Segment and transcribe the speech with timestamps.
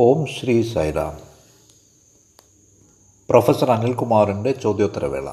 [0.00, 1.20] ഓം Shri Sairam.
[3.30, 5.30] Professor അനിൽകുമാറിന്റെ ചോദ്യോത്തരവേള.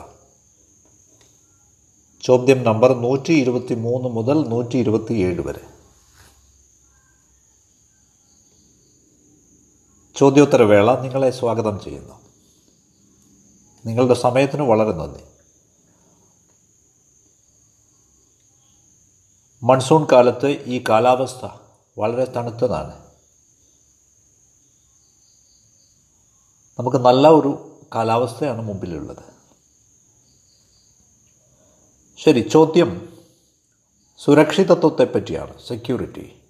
[2.24, 5.62] ചോദ്യം നമ്പർ നൂറ്റി ഇരുപത്തി മൂന്ന് മുതൽ നൂറ്റി ഇരുപത്തിയേഴ് വരെ.
[10.16, 12.16] ചോദ്യോത്തരവേള നിങ്ങളെ സ്വാഗതം ചെയ്യുന്നു.
[13.86, 15.22] നിങ്ങളുടെ സമയത്തിന് വളരെ നന്ദി.
[19.64, 21.48] മൺസൂൺ കാലത്ത് ഈ കാലാവസ്ഥ
[21.98, 23.05] വളരെ തണുത്തതാണ്.
[26.80, 29.24] നമുക്ക് നല്ല ഒരു കാലാവസ്ഥയാണ് മുമ്പിലുള്ളത്.
[32.18, 33.18] ശരി ചോദ്യം.
[34.18, 36.42] സുരക്ഷിതത്വത്തെ പറ്റിയാണ് സെക്യൂരിറ്റി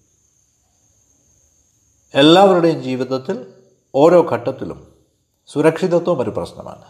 [2.13, 3.53] എല്ലാവരുടെയും ജീവിതത്തിൽ
[3.95, 4.93] ഓരോ ഘട്ടത്തിലും
[5.47, 6.85] സുരക്ഷിതത്വം ഒരു പ്രശ്നമാണ്.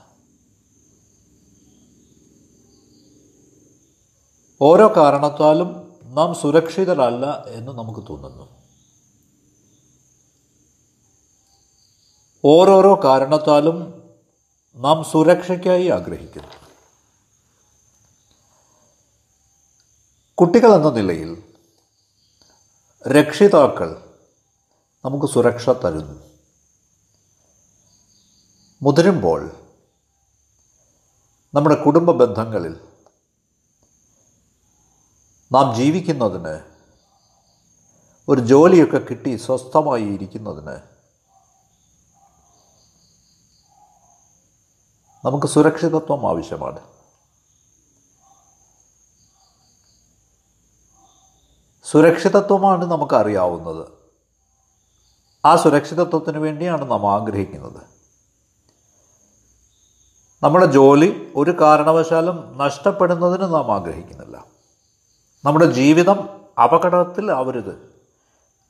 [4.62, 8.65] ഓരോ കാരണത്താലും നാം സുരക്ഷിതരല്ല എന്ന് നമുക്ക് തോന്നുന്നു.
[12.48, 13.78] ഓരോരോ കാരണത്താലും
[14.76, 16.52] നാം സുരക്ഷയ്ക്കായി ആഗ്രഹിക്കുന്നു.
[20.38, 21.44] കുട്ടികൾ എന്ന നിലയിൽ
[23.08, 24.14] രക്ഷിതാക്കൾ
[25.06, 26.24] നമുക്ക് സുരക്ഷ തരുന്നു.
[28.82, 29.52] മുതിരുമ്പോൾ
[31.54, 32.80] നമ്മുടെ കുടുംബ ബന്ധങ്ങളിൽ
[35.52, 36.60] നാം ജീവിക്കുന്നതിന്
[38.28, 40.95] ഒരു ജോലിയൊക്കെ കിട്ടി സ്വസ്ഥമായി ഇരിക്കുന്നതിന്
[45.26, 46.80] നമുക്ക് സുരക്ഷിതത്വം ആവശ്യമാണ്.
[51.84, 53.88] സുരക്ഷിതത്വമാണ് നമുക്കറിയാവുന്നത്.
[55.46, 57.82] ആ സുരക്ഷിതത്വത്തിന് വേണ്ടിയാണ് നാം ആഗ്രഹിക്കുന്നത്.
[60.44, 64.46] നമ്മുടെ ജോലി ഒരു കാരണവശാലും നഷ്ടപ്പെടുന്നതിന് നാം ആഗ്രഹിക്കുന്നില്ല.
[65.46, 66.30] നമ്മുടെ ജീവിതം
[66.64, 68.04] അപകടത്തിൽ ആവരുത്.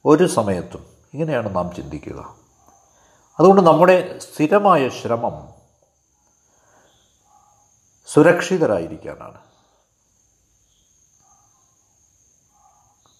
[0.06, 2.36] ഒരു സമയത്തും ഇങ്ങനെയാണ് നാം ചിന്തിക്കുക.
[3.40, 5.55] അതുകൊണ്ട് നമ്മുടെ സ്ഥിരമായ ശ്രമം
[8.14, 9.46] സുരക്ഷിതരായിരിക്കാനാണ്.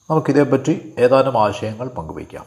[0.10, 2.46] നമുക്കിതേപ്പറ്റി ഏതാനും ആശയങ്ങൾ പങ്കുവയ്ക്കാം.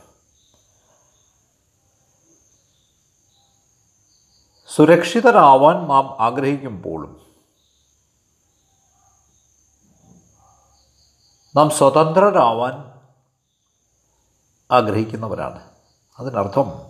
[4.74, 7.34] സുരക്ഷിതരാവാൻ നാം ആഗ്രഹിക്കുമ്പോഴും
[11.56, 13.00] നാം സ്വതന്ത്രരാവാൻ
[14.70, 15.70] ആഗ്രഹിക്കുന്നവരാണ്.
[16.18, 16.87] അതിനർത്ഥം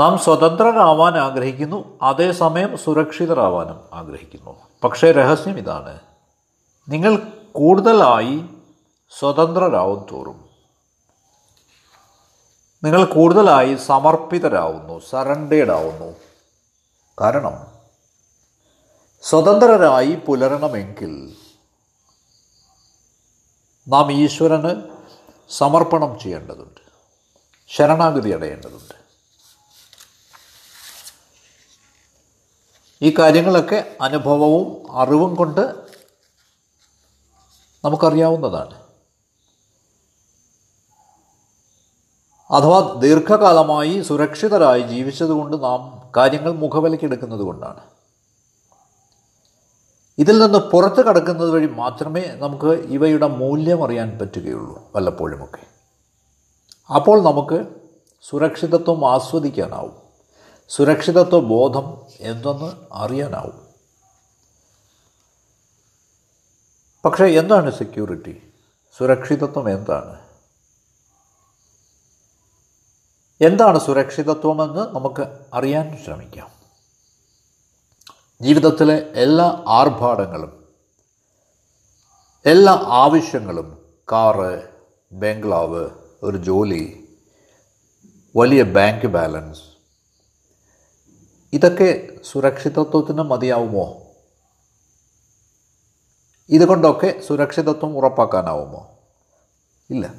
[0.00, 4.56] നാം സ്വതന്ത്രരാവാൻ ആഗ്രഹിക്കുന്നു അതേസമയം സുരക്ഷിതരാവാനും ആഗ്രഹിക്കുന്നു.
[4.84, 6.00] പക്ഷേ രഹസ്യം ഇതാണ്.
[6.88, 7.16] നിങ്ങൾ
[7.52, 8.44] കൂടുതലായി
[9.18, 10.44] സ്വതന്ത്രരാവും തോറും.
[12.84, 16.16] നിങ്ങൾ കൂടുതലായി സമർപ്പിതരാവുന്നു സറണ്ടേഡ് ആവുന്നു
[17.20, 17.66] കാരണം
[19.22, 21.36] സ്വതന്ത്രരായി പുലരണമെങ്കിൽ
[23.88, 24.82] നാം ഈശ്വരന്
[25.50, 26.80] സമർപ്പണം ചെയ്യേണ്ടതുണ്ട്
[27.68, 28.99] ശരണാഗതി അടയേണ്ടതുണ്ട്.
[33.02, 35.74] ഈ കാര്യങ്ങളൊക്കെ അനുഭവവും അറിവും കൊണ്ട്
[37.84, 38.80] നമുക്കറിയാവുന്നതാണ്.
[42.50, 47.80] അഥവാ ദീർഘകാലമായി സുരക്ഷിതരായി ജീവിച്ചതുകൊണ്ട് നാം കാര്യങ്ങൾ മുഖവിലക്കെടുക്കുന്നത് കൊണ്ടാണ്.
[50.18, 55.66] ഇതിൽ നിന്ന് പുറത്ത് കടക്കുന്നത് വഴി മാത്രമേ നമുക്ക് ഇവയുടെ മൂല്യം അറിയാൻ പറ്റുകയുള്ളൂ വല്ലപ്പോഴുമൊക്കെ.
[56.94, 57.66] അപ്പോൾ നമുക്ക്
[58.30, 59.92] സുരക്ഷിതത്വം ആസ്വദിക്കാനാവും.
[60.68, 63.70] സുരക്ഷിതത്വ ബോധം എന്തെന്ന് അറിയാനാവും.
[67.04, 68.52] പക്ഷേ എന്താണ് സെക്യൂരിറ്റി
[68.98, 70.20] സുരക്ഷിതത്വം എന്താണ്?
[73.40, 76.50] എന്താണ് സുരക്ഷിതത്വമെന്ന് നമുക്ക് അറിയാൻ ശ്രമിക്കാം.
[78.42, 80.68] ജീവിതത്തിലെ എല്ലാ ആർഭാടങ്ങളും
[82.46, 84.72] എല്ലാ ആവശ്യങ്ങളും കാറ്
[85.12, 85.90] ബംഗ്ലാവ്
[86.22, 87.04] ഒരു ജോലി
[88.36, 89.69] വലിയ ബാങ്ക് ബാലൻസ്
[91.52, 94.02] ഇതൊക്കെ സുരക്ഷിതത്വത്തിന് മതിയാവുമോ?
[96.50, 98.90] ഇതുകൊണ്ടൊക്കെ സുരക്ഷിതത്വം ഉറപ്പാക്കാനാവുമോ?
[99.90, 100.14] ഇല്ല.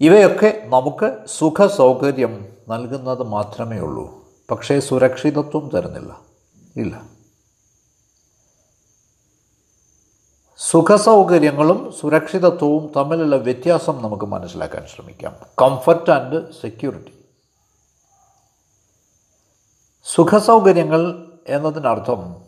[0.00, 4.24] ഇവയൊക്കെ നമുക്ക് സുഖ സൗകര്യം നൽകുന്നത് മാത്രമേ ഉള്ളൂ.
[4.50, 6.20] പക്ഷേ സുരക്ഷിതത്വം തരുന്നില്ല.
[6.76, 7.13] ഇല്ല.
[10.58, 15.36] സുഖസൗകര്യങ്ങളും സുരക്ഷിതത്വവും തമ്മിലുള്ള വ്യത്യാസം നമുക്ക് മനസ്സിലാക്കാൻ ശ്രമിക്കാം.
[15.62, 17.24] കംഫർട്ട് ആൻഡ് സെക്യൂരിറ്റി
[20.04, 22.44] സുഖസൗകര്യങ്ങൾ എന്നതിനർത്ഥം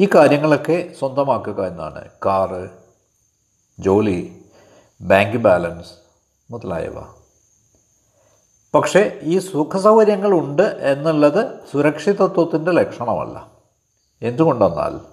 [0.00, 2.08] ഈ കാര്യങ്ങളൊക്കെ സ്വന്തമാക്കുക എന്നാണ്.
[2.26, 2.70] കാറ്
[3.80, 4.44] ജോലി
[5.00, 5.90] ബാങ്ക് ബാലൻസ്
[6.50, 7.04] മുതലായവ.
[8.74, 13.50] പക്ഷേ ഈ സുഖസൗകര്യങ്ങളുണ്ട് എന്നുള്ളത് സുരക്ഷിതത്വത്തിന്റെ ലക്ഷണമല്ല.
[14.22, 15.09] എന്തുകൊണ്ടെന്നാൽ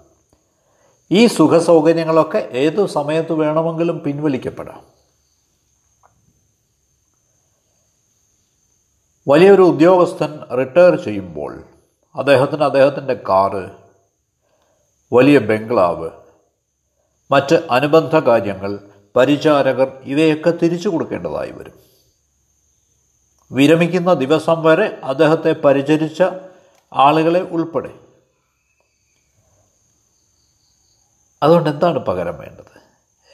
[1.11, 4.85] ഈ സുഖസൗകര്യങ്ങളൊക്കെ ഏതു സമയത്ത് വേണമെങ്കിലും പിൻവലിക്കപ്പെടാം.
[9.27, 11.63] വലിയൊരു ഉദ്യോഗസ്ഥൻ റിട്ടയർ ചെയ്യുമ്പോൾ
[12.15, 13.69] അദ്ദേഹത്തിന് അദ്ദേഹത്തിന്റെ കാറ്
[15.13, 16.09] വലിയ ബംഗ്ലാവ്
[17.31, 18.79] മറ്റ് അനുബന്ധ കാര്യങ്ങൾ
[19.15, 21.73] പരിചാരകർ ഇവയൊക്കെ തിരിച്ചു കൊടുക്കേണ്ടതായി വരും.
[23.51, 26.23] വിരമിക്കുന്ന ദിവസം വരെ അദ്ദേഹത്തെ പരിചരിച്ച
[26.93, 28.06] ആളുകളെ ഉൾപ്പെടെ
[31.43, 32.81] അതുകൊണ്ട് എന്താണ് പകരം വേണ്ടത്?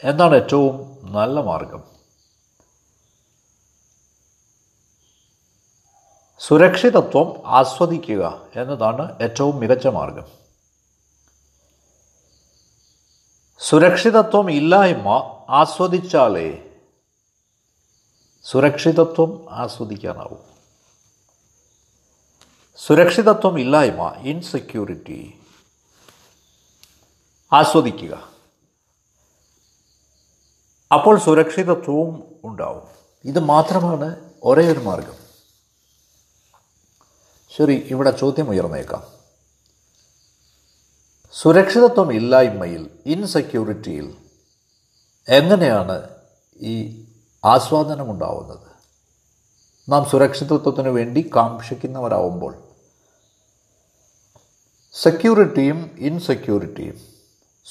[0.04, 1.84] എന്താണ് ഏറ്റവും നല്ല മാർഗം?
[6.40, 10.26] സുരക്ഷിതത്വം ആസ്വദിക്കുക എന്നതാണ് ഏറ്റവും മികച്ച മാർഗം.
[13.60, 15.08] സുരക്ഷിതത്വം ഇല്ലായ്മ
[15.50, 16.70] ആസ്വദിച്ചാലേ
[18.44, 20.54] സുരക്ഷിതത്വം ആസ്വദിക്കാനാവും.
[22.78, 25.43] സുരക്ഷിതത്വം ഇല്ലായ്മ ഇൻസെക്യൂരിറ്റി
[27.54, 28.34] ആസ്വദിക്കുക.
[30.94, 32.88] അപ്പോൾ സുരക്ഷിതത്വവും ഉണ്ടാവും.
[33.26, 35.16] ഇത് മാത്രമാണ് ഒരേ ഒരു മാർഗം.
[37.50, 39.14] ശരി ഇവിടെ ചോദ്യം ഉയർന്നേക്കാം.
[41.32, 44.18] സുരക്ഷിതത്വം ഇല്ലായ്മയിൽ ഇൻസെക്യൂരിറ്റിയിൽ
[45.30, 46.10] എങ്ങനെയാണ്
[46.56, 47.06] ഈ
[47.46, 48.74] ആസ്വാദനം ഉണ്ടാവുന്നത്?
[49.90, 52.64] നാം സുരക്ഷിതത്വത്തിന് വേണ്ടി കാക്ഷിക്കുന്നവരാവുമ്പോൾ
[54.94, 57.13] സെക്യൂരിറ്റിയും ഇൻസെക്യൂരിറ്റിയും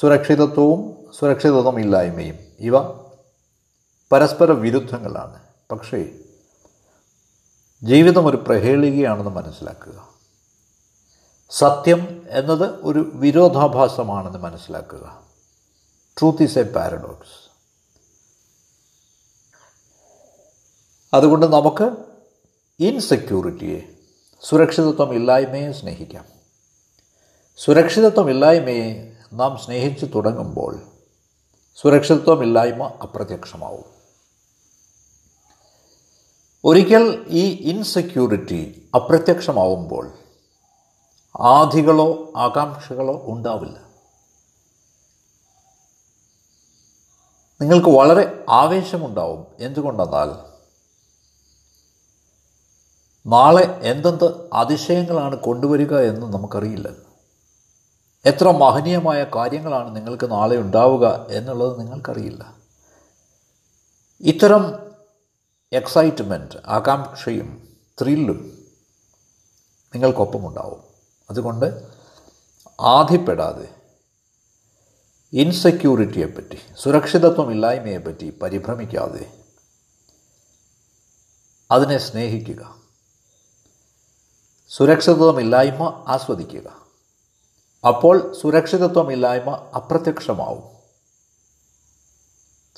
[0.02, 2.82] സുരക്ഷിതത്വവും സുരക്ഷിതത്വം ഇല്ലായ്മയും ഇവ
[4.12, 6.18] പരസ്പര വിരുദ്ധങ്ങളാണ് പക്ഷേ
[7.82, 10.08] ജീവിതം ഒരു പ്രഹേളികയാണെന്ന് മനസ്സിലാക്കുക.
[11.50, 15.22] സത്യം എന്നത് ഒരു വിരോധാഭാസമാണെന്ന് മനസ്സിലാക്കുക.
[16.18, 17.50] ട്രൂത്ത് ഈസ് എ പാരഡോക്സ്
[21.14, 21.96] അതുകൊണ്ട് നമുക്ക്
[22.80, 23.80] ഇൻസെക്യൂരിറ്റിയെ
[24.42, 26.24] സുരക്ഷിതത്വം ഇല്ലായ്മയെ സ്നേഹിക്കാം.
[27.56, 30.80] സുരക്ഷിതത്വം ഇല്ലായ്മയെ നാം സ്നേഹിച്ചു തുടങ്ങുമ്പോൾ
[31.76, 33.84] സുരക്ഷിതത്വമില്ലായ്മ അപ്രത്യക്ഷമാവും.
[36.64, 40.12] ഒരിക്കൽ ഈ ഇൻസെക്യൂരിറ്റി അപ്രത്യക്ഷമാവുമ്പോൾ
[41.40, 43.78] ആധികളോ ആകാംക്ഷകളോ ഉണ്ടാവില്ല.
[47.60, 49.46] നിങ്ങൾക്ക് വളരെ ആവേശമുണ്ടാവും.
[49.60, 50.52] എന്തുകൊണ്ടെന്നാൽ
[53.26, 57.11] നാളെ എന്തെന്ത് അതിശയങ്ങളാണ് കൊണ്ടുവരിക എന്ന് നമുക്കറിയില്ല.
[58.24, 62.56] എത്ര മഹനീയമായ കാര്യങ്ങളാണ് നിങ്ങൾക്ക് നാളെ ഉണ്ടാവുക എന്നുള്ളത് നിങ്ങൾക്കറിയില്ല.
[64.20, 64.74] ഇത്തരം
[65.72, 68.66] എക്സൈറ്റ്മെന്റ് ആകാംക്ഷയും ത്രില്ലും
[69.94, 70.82] നിങ്ങൾക്കൊപ്പമുണ്ടാവും.
[71.30, 71.88] അതുകൊണ്ട്
[72.80, 73.74] ആധിപ്പെടാതെ
[75.32, 79.44] ഇൻസെക്യൂരിറ്റിയെപ്പറ്റി സുരക്ഷിതത്വം ഇല്ലായ്മയെപ്പറ്റി പരിഭ്രമിക്കാതെ
[81.70, 82.76] അതിനെ സ്നേഹിക്കുക.
[84.68, 86.81] സുരക്ഷിതത്വമില്ലായ്മ ആസ്വദിക്കുക.
[87.84, 90.62] അപ്പോൾ സുരക്ഷിതത്വമില്ലായ്മ അപ്രത്യക്ഷമാവും.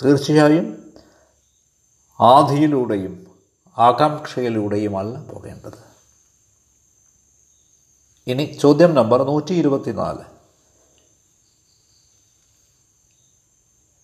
[0.03, 0.93] തീർച്ചയായും
[2.21, 3.37] ആധിയിലൂടെയും
[3.79, 5.79] ആകാംക്ഷയിലൂടെയുമല്ല പോകേണ്ടത്.
[8.27, 10.25] ഇനി ചോദ്യം നമ്പർ നൂറ്റി ഇരുപത്തിനാല്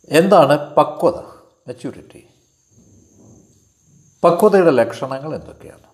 [0.08, 1.18] എന്താണ് പക്വത?
[1.68, 2.28] മെച്യൂരിറ്റി
[4.24, 5.89] പക്വതയുടെ ലക്ഷണങ്ങൾ എന്തൊക്കെയാണ്?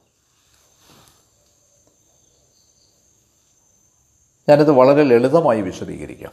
[4.49, 6.33] ഞാനിത് വളരെ ലളിതമായി വിശദീകരിക്കാം.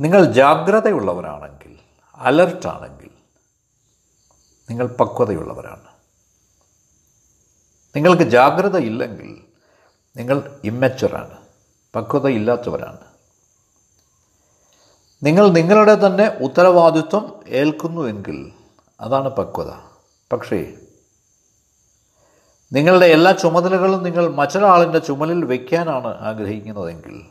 [0.00, 1.78] നിങ്ങൾ ജാഗ്രതയുള്ളവരാണെങ്കിൽ
[2.14, 3.10] അലർട്ടാണെങ്കിൽ
[4.70, 5.86] നിങ്ങൾ പക്വതയുള്ളവരാണ്.
[7.96, 9.44] നിങ്ങൾക്ക് ജാഗ്രത ഇല്ലെങ്കിൽ
[10.16, 11.38] നിങ്ങൾ ഇമ്മച്ചുറാണ്
[11.94, 12.98] പക്വതയില്ലാത്തവരാണ്.
[15.22, 18.52] നിങ്ങൾ നിങ്ങളുടെ തന്നെ ഉത്തരവാദിത്വം ഏൽക്കുന്നുവെങ്കിൽ
[19.00, 19.72] അതാണ് പക്വത.
[20.32, 20.74] പക്ഷേ
[22.72, 27.26] നിങ്ങളുടെ എല്ലാ ചുമതലകളും നിങ്ങൾ മറ്റൊരാളിന്റെ ചുമലിൽ വയ്ക്കാനാണ് ആഗ്രഹിക്കുന്നതെങ്കിൽ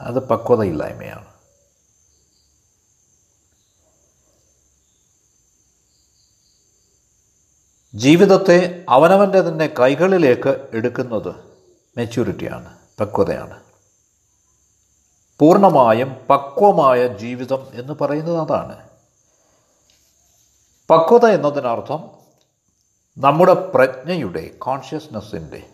[0.00, 1.26] അത് പക്വതയില്ലായ്മയാണ്.
[7.94, 11.34] ജീവിതത്തെ അവനവന്റെ തന്നെ കൈകളിലേക്ക് എടുക്കുന്നത്
[11.96, 13.62] മെച്യൂരിറ്റിയാണ് പക്വതയാണ്.
[15.38, 18.88] പൂർണമായും പക്വമായ ജീവിതം എന്ന് പറയുന്നത് അതാണ്.
[20.90, 22.15] പക്വത എന്നതിനർത്ഥം
[23.18, 25.70] നമ്മുടെ പ്രജ്ഞയുടെ കോൺഷ്യസ്നെസ്സിന്റെ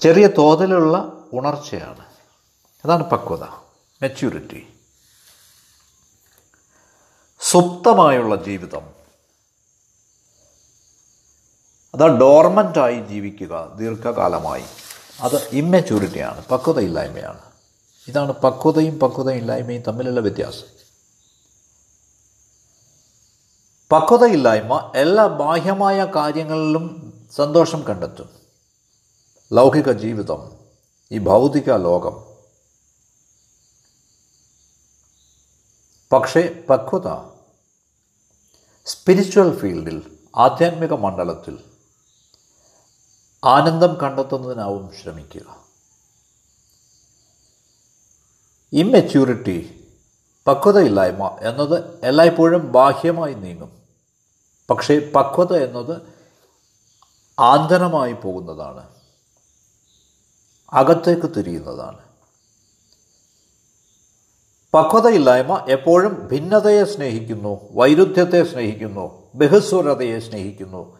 [0.00, 2.06] ചെറിയ തോതിലുള്ള ഉണർച്ചയാണ്.
[2.84, 3.42] അതാണ് പക്വത
[4.02, 4.66] മെച്യൂരിറ്റി
[7.40, 8.90] സുപ്തമായുള്ള ജീവിതം.
[11.94, 14.64] അത് ഡോർമന്റായി ജീവിക്കുക ദീർഘകാലമായി.
[15.20, 17.40] അത് ഇമ്മെച്യൂരിറ്റിയാണ് പക്വതയില്ലായ്മയാണ്.
[18.08, 20.75] ഇതാണ് പക്വതയും പക്വതയില്ലായ്മയും തമ്മിലുള്ള വ്യത്യാസം.
[23.92, 28.30] പക്വതയില്ലായ്മ എല്ലാ ബാഹ്യമായ കാര്യങ്ങളിലും സന്തോഷം കണ്ടെത്തും.
[29.52, 30.52] ലൗകിക ജീവിതം
[31.12, 32.36] ഈ ഭൗതിക ലോകം.
[36.12, 37.30] പക്ഷേ പക്വത
[38.86, 41.64] സ്പിരിച്വൽ ഫീൽഡിൽ ആധ്യാത്മിക മണ്ഡലത്തിൽ
[43.44, 45.66] ആനന്ദം കണ്ടെത്തുന്നതിനാവും ശ്രമിക്കുക.
[48.72, 49.85] ഇമ്മെച്യൂരിറ്റി
[50.46, 53.82] പക്വതയില്ലായ്മ എന്നത് എല്ലായ്പ്പോഴും ബാഹ്യമായി നീങ്ങും.
[54.70, 56.02] പക്ഷേ പക്വത എന്നത്
[57.38, 58.88] ആന്തരമായി പോകുന്നതാണ്.
[60.72, 61.98] അകത്തേക്ക് തിരിയുന്നതാണ്.
[64.74, 70.98] പക്വതയില്ലായ്മ എപ്പോഴും ഭിന്നതയെ സ്നേഹിക്കുന്നു വൈരുദ്ധ്യത്തെ സ്നേഹിക്കുന്നു ബഹുസ്വരതയെ സ്നേഹിക്കുന്നു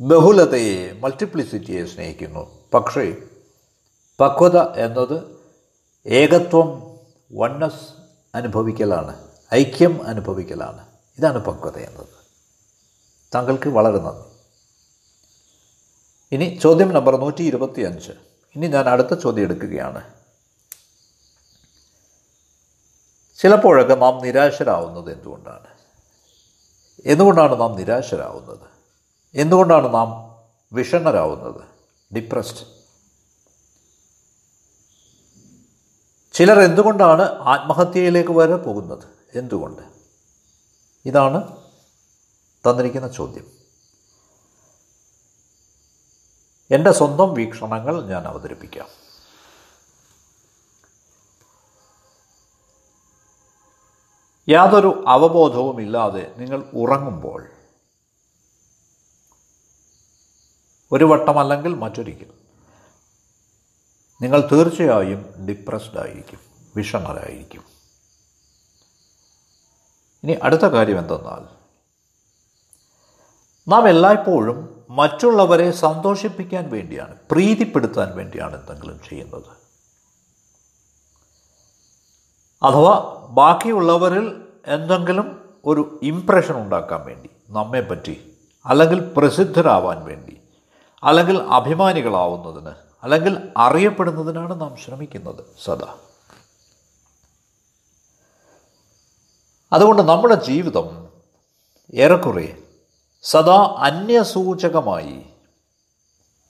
[0.00, 2.70] ബഹുലതയെ മൾട്ടിപ്ലിസിറ്റിയെ സ്നേഹിക്കുന്നു.
[2.74, 3.16] പക്ഷേ
[4.20, 5.40] പക്വത എന്നത്
[6.06, 6.98] ഏകത്വം
[7.32, 7.99] വണ്ണസ്
[8.34, 9.30] അനുഭവിക്കലാണ്.
[9.54, 10.86] ഐക്യം അനുഭവിക്കലാണ്.
[11.18, 12.08] ഇതാണ് പക്വത എന്നത്.
[13.34, 14.30] താങ്കൾക്ക് വളരെ നന്ദി.
[16.32, 18.12] ഇനി ചോദ്യം നമ്പർ നൂറ്റി ഇരുപത്തി അഞ്ച്
[18.56, 20.14] ഇനി ഞാൻ അടുത്ത ചോദ്യം എടുക്കുകയാണ്.
[23.38, 25.66] ചിലപ്പോഴൊക്കെ നാം നിരാശരാവുന്നത് എന്തുകൊണ്ടാണ്?
[27.06, 28.68] എന്തുകൊണ്ടാണ് നാം നിരാശരാവുന്നത്?
[29.34, 30.36] എന്തുകൊണ്ടാണ് നാം
[30.72, 31.64] വിഷണ്ണരാവുന്നത്?
[32.14, 32.79] ഡിപ്രസ്ഡ്.
[36.40, 39.04] ചിലർ എന്തുകൊണ്ടാണ് ആത്മഹത്യയിലേക്ക് വരെ പോകുന്നത്?
[39.34, 39.82] എന്തുകൊണ്ട്?
[41.06, 41.56] ഇതാണ്
[42.70, 43.46] തന്നിരിക്കുന്ന ചോദ്യം.
[46.70, 48.88] എന്റെ സ്വന്തം വീക്ഷണങ്ങൾ ഞാൻ അവതരിപ്പിക്കാം.
[54.48, 57.46] യാതൊരു അവബോധവുമില്ലാതെ നിങ്ങൾ ഉറങ്ങുമ്പോൾ
[60.92, 62.39] ഒരു വട്ടമല്ലെങ്കിൽ മറ്റൊരിക്കൽ
[64.22, 66.38] നിങ്ങൾ തീർച്ചയായും ഡിപ്രസ്ഡ് ആയിരിക്കും
[66.76, 67.62] വിഷമരായിരിക്കും.
[70.24, 71.60] ഇനി അടുത്ത കാര്യം എന്തെന്നാൽ
[73.68, 79.60] നാം എല്ലായ്പ്പോഴും മറ്റുള്ളവരെ സന്തോഷിപ്പിക്കാൻ വേണ്ടിയാണ് പ്രീതിപ്പെടുത്താൻ വേണ്ടിയാണ് എന്തെങ്കിലും ചെയ്യുന്നത്.
[82.62, 90.40] അഥവാ ബാക്കിയുള്ളവരിൽ എന്തെങ്കിലും ഒരു ഇംപ്രഷൻ ഉണ്ടാക്കാൻ വേണ്ടി നമ്മെ പറ്റി അല്ലെങ്കിൽ പ്രസിദ്ധരാവാൻ വേണ്ടി
[91.02, 95.96] അല്ലെങ്കിൽ അഭിമാനികളാവുന്നതിന് അല്ലെങ്കിൽ അറിയപ്പെടുന്നതിനാണ് നാം ശ്രമിക്കുന്നത് സദാ.
[99.72, 101.08] അതുകൊണ്ട് നമ്മുടെ ജീവിതം
[101.94, 102.62] ഏറെക്കുറെ
[103.22, 105.26] സദാ അന്യസൂചകമായി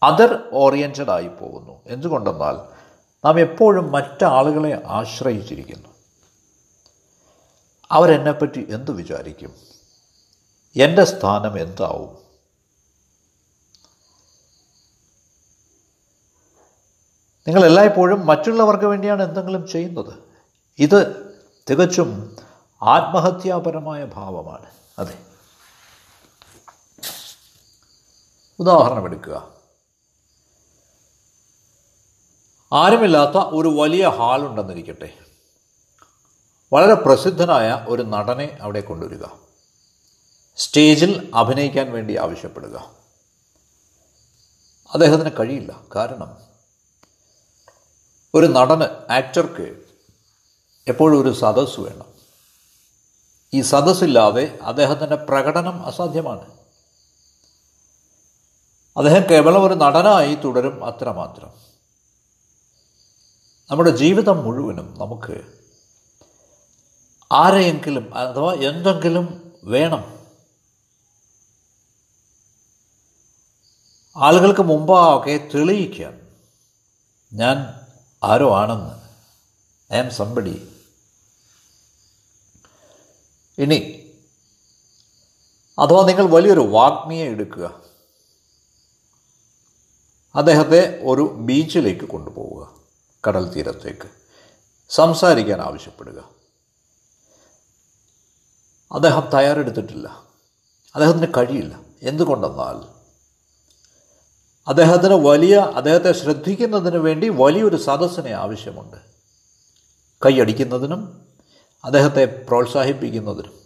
[0.02, 1.82] അതർ ഓറിയന്റഡ് ആയി പോകുന്നു.
[1.86, 2.56] എന്തുകൊണ്ടെന്നാൽ
[3.24, 5.88] നാം എപ്പോഴും മറ്റാളുകളെ ആശ്രയിച്ചിരിക്കുന്നു.
[7.90, 9.54] അവരെന്നെപ്പറ്റി എന്തു വിചാരിക്കും?
[10.76, 12.29] എന്റെ സ്ഥാനം എന്താവും?
[17.48, 20.12] നിങ്ങൾ എല്ലായ്പ്പോഴും മറ്റുള്ളവർക്ക് വേണ്ടിയാണ് എന്തെങ്കിലും ചെയ്യുന്നത്.
[20.78, 21.30] ഇത്
[21.70, 22.36] തികച്ചും
[22.82, 24.66] ആത്മഹത്യാപരമായ ഭാവമാണ്.
[24.98, 25.18] അതെ.
[28.60, 29.52] ഉദാഹരണം എടുക്കുക.
[32.72, 35.18] ആരുമില്ലാത്ത ഒരു വലിയ ഹാളുണ്ടെന്നിരിക്കട്ടെ
[36.72, 39.24] വളരെ പ്രസിദ്ധനായ ഒരു നടനെ അവിടെ കൊണ്ടുവരിക.
[40.56, 42.76] സ്റ്റേജിൽ അഭിനയിക്കാൻ വേണ്ടി ആവശ്യപ്പെടുക.
[44.94, 45.80] അദ്ദേഹത്തിന് കഴിയില്ല.
[45.96, 46.49] കാരണം
[48.34, 49.82] ഒരു നടന് ആക്ടർക്ക്
[50.88, 52.04] എപ്പോഴും ഒരു സദസ് വേണം.
[53.54, 56.60] ഈ സദസ്സില്ലാതെ അദ്ദേഹത്തിന്റെ പ്രകടനം അസാധ്യമാണ്.
[58.96, 61.50] അദ്ദേഹം കേവലം ഒരു നടനായി തുടരും അത്രമാത്രം.
[63.70, 65.40] നമ്മുടെ ജീവിതം മുഴുവനും നമുക്ക്
[67.32, 70.20] ആരെയെങ്കിലും അഥവാ എന്തെങ്കിലും വേണം.
[74.16, 76.36] ആളുകൾക്ക് മുമ്പാകെ തെളിയിക്കാൻ
[77.32, 77.79] ഞാൻ
[78.22, 79.10] ആരോ ആണെന്ന്.
[79.94, 80.74] ഐ ആം സംബടി
[83.58, 84.06] ഇനി
[85.78, 87.82] അഥവാ നിങ്ങൾ വലിയൊരു വാഗ്മിയെ എടുക്കുക.
[90.34, 92.80] അദ്ദേഹത്തെ ഒരു ബീച്ചിലേക്ക് കൊണ്ടുപോവുക
[93.28, 94.10] കടൽ തീരത്തേക്ക്.
[94.90, 96.30] സംസാരിക്കാൻ ആവശ്യപ്പെടുക.
[98.92, 100.08] അദ്ദേഹം തയ്യാറെടുത്തിട്ടില്ല.
[100.94, 101.80] അദ്ദേഹത്തിന് കഴിയില്ല.
[102.02, 102.99] എന്തുകൊണ്ടെന്നാൽ
[104.68, 108.96] അദ്ദേഹത്തിന് വലിയ അദ്ദേഹത്തെ ശ്രദ്ധിക്കുന്നതിന് വേണ്ടി വലിയൊരു സദസ്സിനെ ആവശ്യമുണ്ട്.
[110.24, 111.26] കൈയടിക്കുന്നതിനും
[111.84, 113.60] അദ്ദേഹത്തെ പ്രോത്സാഹിപ്പിക്കുന്നതിനും.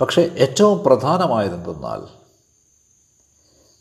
[0.00, 2.16] പക്ഷേ ഏറ്റവും പ്രധാനമായതെന്തെന്നാൽ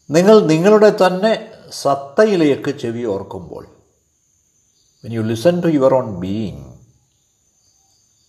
[0.09, 3.67] നിങ്ങൾ നിങ്ങളുടെ തന്നെ സത്തയിലേക്ക് ചെവി ഓർക്കുമ്പോൾ
[5.05, 6.73] when you listen to your own being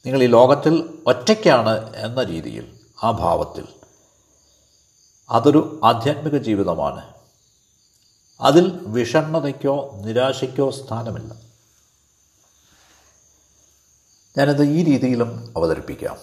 [0.06, 3.68] നിങ്ങൾ ഈ ലോകത്തിൽ ഒറ്റയ്ക്കാണ് എന്ന രീതിയിൽ ആ ഭാവത്തിൽ
[5.30, 7.14] അതൊരു ആധ്യാത്മിക ജീവിതമാണ്.
[8.40, 11.35] അതിൽ വിഷണ്ണതയ്ക്കോ നിരാശയ്ക്കോ സ്ഥാനമില്ല.
[14.38, 16.18] ഞാനത് ഈ രീതിയിലും അവതരിപ്പിക്കാം.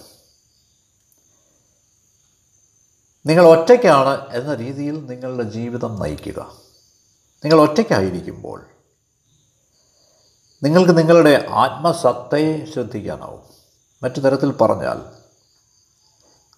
[3.25, 6.57] നിങ്ങൾ ഒറ്റയ്ക്കാണ് എന്ന രീതിയിൽ നിങ്ങളുടെ ജീവിതം നയിക്കുക.
[7.45, 8.65] നിങ്ങൾ ഒറ്റയ്ക്കായിരിക്കുമ്പോൾ
[10.63, 13.53] നിങ്ങൾക്ക് നിങ്ങളുടെ ആത്മസത്തയെ ശ്രദ്ധിക്കാനാവും.
[14.03, 15.22] മറ്റു തരത്തിൽ പറഞ്ഞാൽ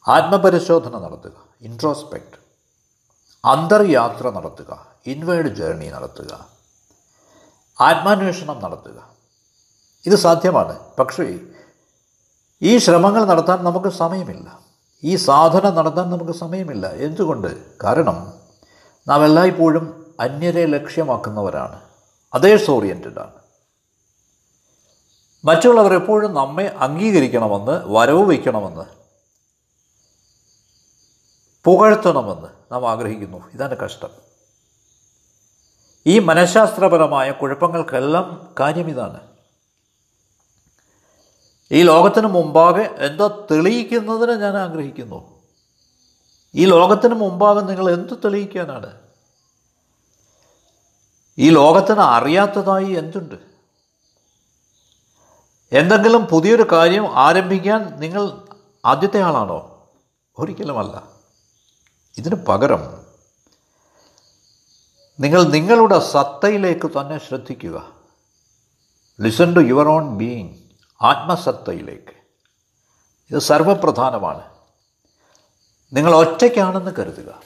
[0.07, 1.31] ആത്മപരിശോധന നടത്തുക
[1.61, 2.37] ഇൻട്രോസ്പെക്റ്റ്
[3.45, 6.47] അന്തർയാത്ര നടത്തുക ഇൻവേർഡ് ജേർണി നടത്തുക
[7.81, 9.09] ആത്മാന്വേഷണം നടത്തുക.
[10.05, 10.79] ഇത് സാധ്യമാണ്.
[10.99, 11.39] പക്ഷേ
[12.61, 14.59] ഈ ശ്രമങ്ങൾ നടത്താൻ നമുക്ക് സമയമില്ല.
[15.03, 16.87] ഈ സാധന നടത്താൻ നമുക്ക് സമയമില്ല.
[16.87, 17.77] എന്തുകൊണ്ട്?
[17.83, 18.33] കാരണം
[19.07, 21.81] നാം എല്ലായ്പ്പോഴും അന്യരെ ലക്ഷ്യമാക്കുന്നവരാണ്.
[22.33, 23.33] അതേഴ്സ് ഓറിയന്റഡാണ്
[25.45, 29.04] മറ്റുള്ളവർ എപ്പോഴും നമ്മെ അംഗീകരിക്കണമെന്ന് വരവ് വയ്ക്കണമെന്ന്
[31.65, 33.51] പുകഴ്ത്തണമെന്ന് നാം ആഗ്രഹിക്കുന്നു.
[33.53, 34.09] ഇതാണ് കഷ്ടം.
[36.05, 39.19] ഈ മനഃശാസ്ത്രപരമായ കുഴപ്പങ്ങൾക്കെല്ലാം കാര്യം ഇതാണ്.
[41.71, 45.43] ഈ ലോകത്തിന് മുമ്പാകെ എന്തോ തെളിയിക്കുന്നതിന് ഞാൻ ആഗ്രഹിക്കുന്നു.
[46.55, 49.01] ഈ ലോകത്തിന് മുമ്പാകെ നിങ്ങൾ എന്ത് തെളിയിക്കാനാണ്?
[51.37, 53.35] ഈ ലോകത്തിന് അറിയാത്തതായി എന്തുണ്ട്?
[55.71, 58.47] എന്തെങ്കിലും പുതിയൊരു കാര്യം ആരംഭിക്കാൻ നിങ്ങൾ
[58.85, 59.87] ആദ്യത്തെ ആളാണോ?
[60.37, 61.14] ഒരിക്കലുമല്ല.
[62.17, 63.05] ഇതിന് പകരം
[65.19, 67.99] നിങ്ങൾ നിങ്ങളുടെ സത്തയിലേക്ക് തന്നെ ശ്രദ്ധിക്കുക.
[69.21, 70.55] Listen to your own being
[71.01, 72.15] ആത്മസത്തയിലേക്ക്.
[73.31, 74.51] ഇത് സർവപ്രധാനമാണ്.
[75.93, 77.41] നിങ്ങൾ ഒറ്റയ്ക്കാണെന്ന് കരുതുക.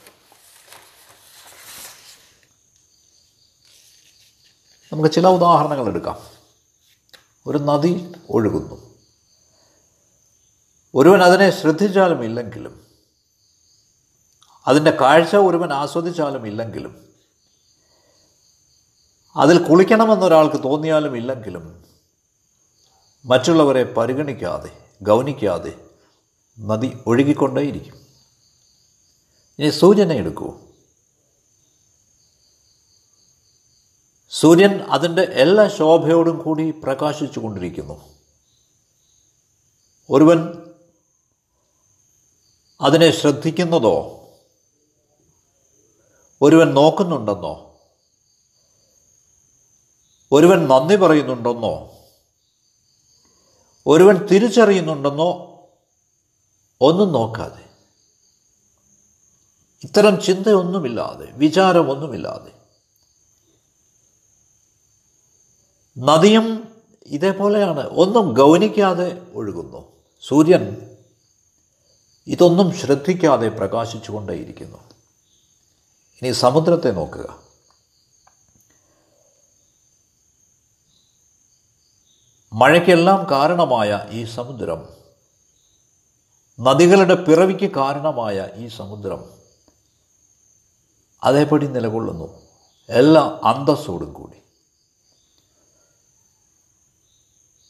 [4.93, 6.27] നമുക്ക് ചില ഉദാഹരണങ്ങൾ എടുക്കാം.
[7.47, 8.95] ഒരു നദി ഒഴുകുന്നു.
[10.95, 12.88] ഒരുവൻ അതിനെ ശ്രദ്ധിച്ചാലും ഇല്ലെങ്കിലും
[14.69, 17.13] അതിന്റെ കാഴ്ച ഒരുവൻ ആസ്വദിച്ചാലും ഇല്ലെങ്കിലും
[19.35, 21.85] അതിൽ കുളിക്കണമെന്നൊരാൾക്ക് തോന്നിയാലും ഇല്ലെങ്കിലും
[23.25, 25.89] മറ്റുള്ളവരെ പരിഗണിക്കാതെ ഗൗനിക്കാതെ
[26.59, 27.95] നദി ഒഴുകിക്കൊണ്ടേയിരിക്കും.
[29.59, 30.57] ഇനി സൂര്യനെ എടുക്കൂ.
[34.29, 38.09] സൂര്യൻ അതിന്റെ എല്ലാ ശോഭയോടും കൂടി പ്രകാശിച്ചു കൊണ്ടിരിക്കുന്നു.
[40.09, 40.53] ഒരുവൻ
[42.81, 44.15] അതിനെ ശ്രദ്ധിക്കുന്നതോ
[46.41, 47.79] ഒരുവൻ നോക്കുന്നുണ്ടെന്നോ?
[50.31, 51.91] ഒരുവൻ നന്ദി പറയുന്നുണ്ടെന്നോ?
[53.87, 55.31] ഒരുവൻ തിരിച്ചറിയുന്നുണ്ടെന്നോ?
[56.81, 57.69] ഒന്നും നോക്കാതെ.
[59.83, 62.51] ഇത്തരം ചിന്തയൊന്നുമില്ലാതെ വിചാരമൊന്നുമില്ലാതെ.
[65.97, 66.75] നദിയും
[67.05, 69.91] ഇതേപോലെയാണ് ഒന്നും ഗൗനിക്കാതെ ഒഴുകുന്നു.
[70.27, 70.95] സൂര്യൻ
[72.27, 74.88] ഇതൊന്നും ശ്രദ്ധിക്കാതെ പ്രകാശിച്ചുകൊണ്ടേയിരിക്കുന്നു.
[76.21, 77.39] ഇനി സമുദ്രത്തെ നോക്കുക.
[82.53, 84.89] മഴയ്ക്കെല്ലാം കാരണമായ ഈ സമുദ്രം.
[86.59, 89.33] നദികളുടെ പിറവിക്ക് കാരണമായ ഈ സമുദ്രം.
[91.23, 92.41] അതേപടി നിലകൊള്ളുന്നു.
[92.89, 94.37] എല്ലാ അന്തസ്സോടും കൂടി.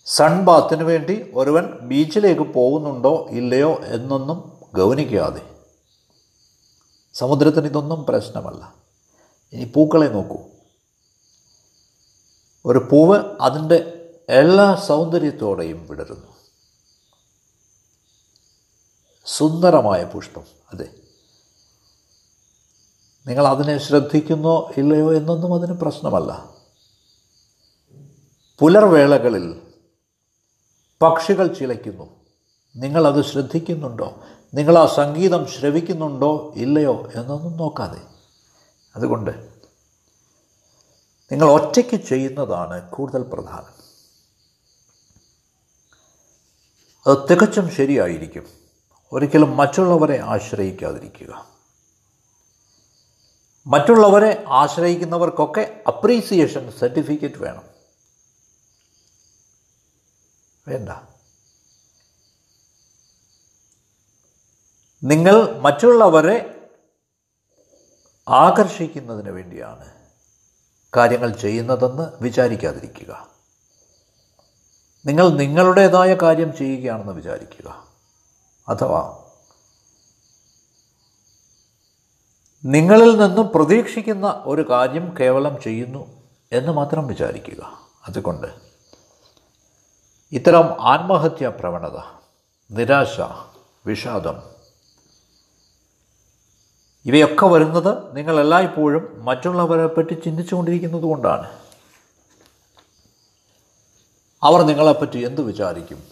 [0.06, 5.59] സൺബാത്തിന് വേണ്ടി ഒരുവൻ ബീച്ചിലേക്ക് പോകുന്നുണ്ടോ ഇല്ലയോ എന്നൊന്നും ഗൗനിക്കാതെ.
[7.14, 8.76] സമുദ്രത്തിന് ഇതൊന്നും പ്രശ്നമല്ല.
[9.54, 10.38] ഇനി പൂക്കളെ നോക്കൂ.
[12.66, 13.96] ഒരു പൂവ് അതിന്റെ
[14.30, 16.28] എല്ലാ സൗന്ദര്യത്തോടെയും വിടരുന്നു.
[19.26, 20.44] സുന്ദരമായ പുഷ്പം
[20.74, 20.90] അതെ.
[23.28, 26.56] നിങ്ങൾ അതിനെ ശ്രദ്ധിക്കുന്നോ ഇല്ലയോ എന്നൊന്നും അതിന് പ്രശ്നമല്ല.
[28.60, 29.62] പുലർവേളകളിൽ
[31.02, 32.20] പക്ഷികൾ ചിലയ്ക്കുന്നു.
[32.76, 34.24] നിങ്ങളത് ശ്രദ്ധിക്കുന്നുണ്ടോ?
[34.54, 38.02] നിങ്ങൾ ആ സംഗീതം ശ്രവിക്കുന്നുണ്ടോ ഇല്ലയോ എന്നൊന്നും നോക്കാതെ.
[38.96, 39.50] അതുകൊണ്ട്
[41.32, 43.80] നിങ്ങൾ ഒറ്റയ്ക്ക് ചെയ്യുന്നതാണ് കൂടുതൽ പ്രധാനം.
[47.08, 48.48] അത് തികച്ചും ശരിയായിരിക്കും.
[49.12, 51.48] ഒരിക്കലും മറ്റുള്ളവരെ ആശ്രയിക്കാതിരിക്കുക.
[53.68, 57.64] മറ്റുള്ളവരെ ആശ്രയിക്കുന്നവർക്കൊക്കെ അപ്രീസിയേഷൻ സർട്ടിഫിക്കറ്റ് വേണം.
[60.68, 60.90] വേണ്ട.
[65.04, 66.70] നിങ്ങൾ മറ്റുള്ളവരെ
[68.30, 69.94] ആകർഷിക്കുന്നതിന് വേണ്ടിയാണ്
[70.98, 73.28] കാര്യങ്ങൾ ചെയ്യുന്നതെന്ന് വിചാരിക്കാതിരിക്കുക.
[75.06, 77.88] നിങ്ങൾ നിങ്ങളുടേതായ കാര്യം ചെയ്യുകയാണെന്ന് വിചാരിക്കുക.
[78.70, 79.26] അഥവാ
[82.66, 87.90] നിങ്ങളിൽ നിന്നും പ്രതീക്ഷിക്കുന്ന ഒരു കാര്യം കേവലം ചെയ്യുന്നു എന്ന് മാത്രം വിചാരിക്കുക.
[88.08, 88.48] അതുകൊണ്ട്
[90.32, 92.00] ഇത്തരം ആത്മഹത്യാ പ്രവണത
[92.72, 93.22] നിരാശ
[93.86, 94.59] വിഷാദം
[97.06, 101.50] ഇവയൊക്കെ വരുന്നത് നിങ്ങൾ എല്ലായ്പ്പോഴും മറ്റുള്ളവരെ പറ്റി ചിന്തിച്ചുകൊണ്ടിരിക്കുന്നത് കൊണ്ടാണ്.
[104.44, 106.04] അവർ നിങ്ങളെപ്പറ്റി എന്തു വിചാരിക്കും?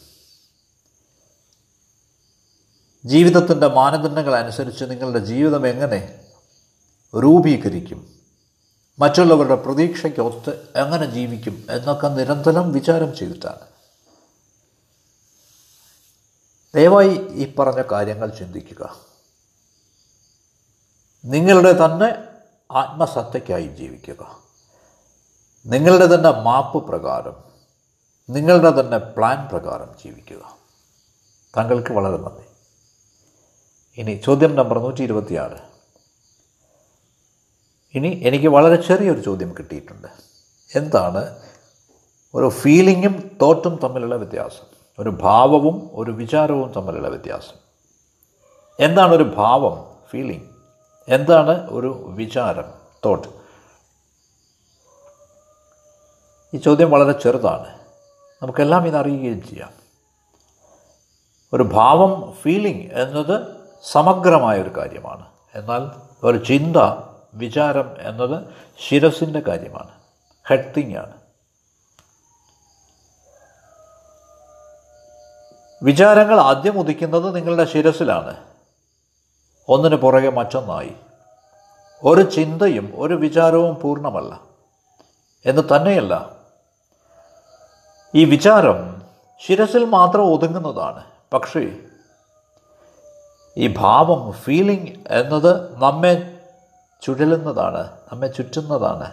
[3.06, 6.20] ജീവിതത്തിന്റെ മാനദണ്ഡങ്ങൾ അനുസരിച്ച് നിങ്ങളുടെ ജീവിതം എങ്ങനെ
[7.16, 8.20] രൂപീകരിക്കും?
[9.00, 13.60] മറ്റുള്ളവരുടെ പ്രതീക്ഷയ്ക്കൊത്ത് എങ്ങനെ ജീവിക്കും എന്നൊക്കെ നിരന്തരം വിചാരം ചെയ്തിട്ടാണ്.
[16.76, 19.17] ദയവായി ഈ പറഞ്ഞ കാര്യങ്ങൾ ചിന്തിക്കുക.
[21.28, 22.24] നിങ്ങളുടെ തന്നെ
[22.72, 24.40] ആത്മസത്തയ്ക്കായി ജീവിക്കുക.
[25.66, 27.34] നിങ്ങളുടെ തന്നെ മാപ്പ് പ്രകാരം
[28.30, 30.58] നിങ്ങളുടെ തന്നെ പ്ലാൻ പ്രകാരം ജീവിക്കുക.
[31.58, 32.42] താങ്കൾക്ക് വളരെ നന്ദി.
[34.02, 35.58] ഇനി ചോദ്യം നമ്പർ നൂറ്റി ഇരുപത്തിയാറ്
[37.94, 40.08] ഇനി എനിക്ക് വളരെ ചെറിയൊരു ചോദ്യം കിട്ടിയിട്ടുണ്ട്.
[40.76, 41.40] എന്താണ്
[42.36, 44.66] ഒരു ഫീലിങ്ങും തോട്ടും തമ്മിലുള്ള വ്യത്യാസം?
[45.00, 47.56] ഒരു ഭാവവും ഒരു വിചാരവും തമ്മിലുള്ള വ്യത്യാസം.
[48.80, 50.57] എന്താണ് ഒരു ഭാവം ഫീലിംഗ്
[51.10, 52.74] എന്താണ് ഒരു വിചാരം
[53.06, 53.28] തോട്ട്
[56.54, 57.80] ഈ ചോദ്യം വളരെ ചെറുതാണ്.
[58.42, 59.74] നമുക്കെല്ലാം ഇത് അറിയുകയും ചെയ്യാം.
[61.54, 63.56] ഒരു ഭാവം ഫീലിംഗ് എന്നത്
[63.92, 65.26] സമഗ്രമായ ഒരു കാര്യമാണ്.
[65.56, 66.78] എന്നാൽ ഒരു ചിന്ത
[67.34, 68.46] വിചാരം എന്നത്
[68.88, 69.92] ശിരസിന്റെ കാര്യമാണ്.
[70.48, 71.14] ഹെഡ് തിങ് ആണ്.
[75.84, 78.57] വിചാരങ്ങൾ ആദ്യം ഉദിക്കുന്നത് നിങ്ങളുടെ ശിരസിലാണ്.
[79.70, 80.96] ഒന്നിന് പുറകെ മറ്റൊന്നായി.
[82.04, 84.40] ഒരു ചിന്തയും ഒരു വിചാരവും പൂർണമല്ല.
[85.46, 86.36] എന്ന് തന്നെയല്ല.
[88.16, 89.02] ഈ വിചാരം
[89.46, 91.04] ശിരസിൽ മാത്രം ഒതുങ്ങുന്നതാണ്.
[91.34, 91.78] പക്ഷേ
[93.58, 96.38] ഈ ഭാവം ഫീലിംഗ് എന്നത് നമ്മെ
[97.02, 99.12] ചുഴലുന്നതാണ് നമ്മെ ചുറ്റുന്നതാണ്.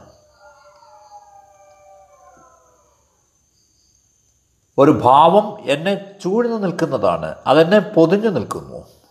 [4.79, 9.04] ഒരു ഭാവം എന്നെ ചൂഴ്ന്നു നിൽക്കുന്നതാണ് അതെന്നെ പൊതിഞ്ഞു നിൽക്കുന്നു.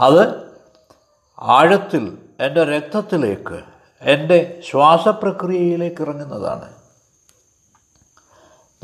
[0.00, 0.50] അത്
[1.38, 3.60] ആഴത്തിൽ എന്റെ രക്തത്തിലേക്ക്
[4.00, 6.74] എന്റെ ശ്വാസപ്രക്രിയയിലേക്ക് ഇറങ്ങുന്നതാണ്.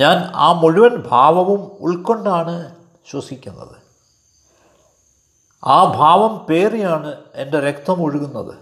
[0.01, 2.77] ഞാൻ ആ മുഴുവൻ ഭാവവും ഉൾക്കൊണ്ടാണ്
[3.11, 3.77] ശ്വസിക്കുന്നത്.
[5.65, 8.55] ആ ഭാവം പേറിയാണ് എന്റെ രക്തം ഒഴുകുന്നത്.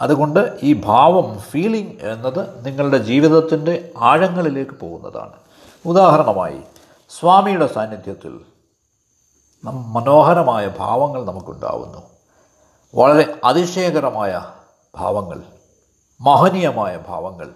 [0.00, 5.32] അതുകൊണ്ട് ഈ ഭാവം ഫീലിംഗ് എന്നത് നിങ്ങളുടെ ജീവിതത്തിന്റെ ആഴങ്ങളിലേക്ക് പോകുന്നതാണ്.
[5.86, 6.60] ഉദാഹരണമായി
[7.10, 8.51] സ്വാമിയുടെ സാന്നിധ്യത്തിൽ
[9.64, 11.98] മനോഹരമായ ഭാവങ്ങൾ നമുക്കുണ്ടാവുന്നു.
[12.94, 14.46] വളരെ അതിശയകരമായ
[14.94, 15.42] ഭാവങ്ങൾ
[16.20, 17.54] മഹനീയമായ ഭാവങ്ങൾ.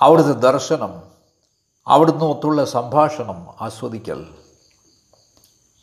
[0.00, 1.02] അവിടുത്തെ ദർശനം
[1.88, 4.34] അവിടുന്ന് ഒത്തുള്ള സംഭാഷണം ആസ്വദിക്കൽ.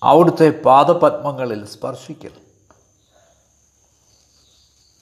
[0.03, 2.31] അവിടുത്തെ പാദപത്മങ്ങളിൽ സ്പർശിക്കൽ.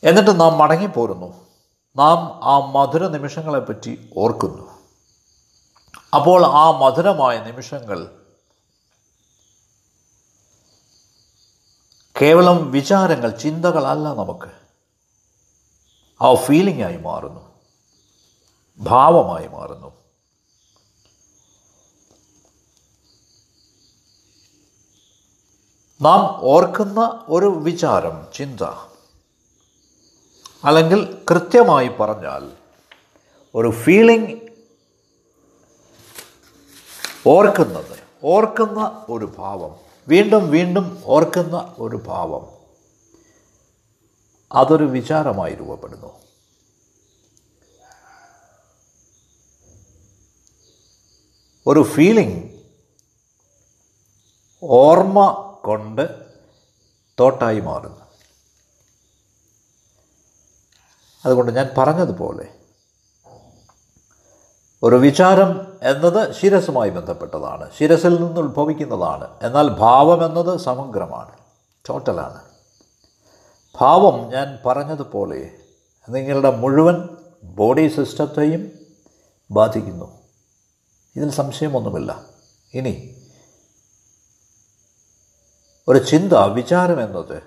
[0.04, 1.34] എന്നിട്ട് നാം മടങ്ങിപ്പോരുന്നു.
[1.96, 4.70] നാം ആ മധുര നിമിഷങ്ങളെപ്പറ്റി ഓർക്കുന്നു.
[6.16, 8.19] അപ്പോൾ ആ മധുരമായ നിമിഷങ്ങൾ
[12.22, 14.52] കേവലം വിചാരങ്ങൾ ചിന്തകളല്ല നമുക്ക്.
[16.22, 17.56] ആ ഫീലിംഗായി മാറുന്നു.
[18.80, 20.00] ഭാവമായി മാറുന്നു.
[26.02, 28.62] നാം ഓർക്കുന്ന ഒരു വിചാരം ചിന്ത
[30.66, 32.52] അല്ലെങ്കിൽ കൃത്യമായി പറഞ്ഞാൽ
[33.56, 34.50] ഒരു ഫീലിംഗ്
[37.28, 42.58] ഓർക്കുന്നത് ഓർക്കുന്ന ഒരു ഭാവം വീണ്ടും വീണ്ടും ഓർക്കുന്ന ഒരു ഭാവം
[44.54, 46.20] അതൊരു വിചാരമായി രൂപപ്പെടുന്നു.
[51.68, 52.60] ഒരു ഫീലിംഗ്
[54.64, 56.34] ഓർമ്മ കൊണ്ട്
[57.20, 58.06] തോട്ടായി മാറുന്നു.
[61.26, 62.59] അതുകൊണ്ട് ഞാൻ പറഞ്ഞതുപോലെ
[64.84, 67.70] ഒരു വിചാരം എന്നത് ശിരസുമായി ബന്ധപ്പെട്ടതാണ്.
[67.78, 69.28] ശിരസിൽ നിന്ന് ഉത്ഭവിക്കുന്നതാണ്.
[69.42, 71.32] എന്നാൽ ഭാവം എന്നത് സമഗ്രമാണ്.
[71.90, 72.42] ടോട്ടലാണ്.
[73.82, 75.52] ഭാവം ഞാൻ പറഞ്ഞതുപോലെ
[76.10, 77.10] നിങ്ങളുടെ മുഴുവൻ
[77.44, 78.72] ബോഡി സിസ്റ്റത്തെയും
[79.52, 80.18] ബാധിക്കുന്നു.
[81.16, 82.24] ഇതിൽ സംശയമൊന്നുമില്ല.
[82.74, 83.24] ഇനി
[85.88, 87.44] ഒരു ചിന്ത വിചാരം എന്നത്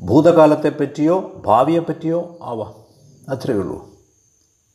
[0.00, 2.74] ഭൂതകാലത്തെപ്പറ്റിയോ ഭാവിയെപ്പറ്റിയോ ആവാം.
[3.28, 3.91] അത്രയേ ഉള്ളൂ.